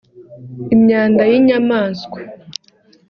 imyanda 0.75 1.21
y’inyamanswa 1.31 2.17